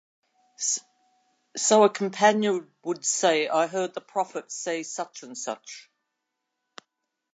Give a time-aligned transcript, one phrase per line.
[1.55, 5.91] So a companion would say, I heard the Prophet say such and such.